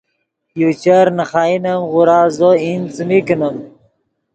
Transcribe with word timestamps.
یو 0.61 0.69
چر 0.83 1.05
نے 1.17 1.23
خائن 1.31 1.63
ام 1.71 1.81
غورا 1.91 2.19
زو 2.37 2.49
ایند 2.61 2.85
څیمی 2.95 3.19
کینیم 3.27 3.55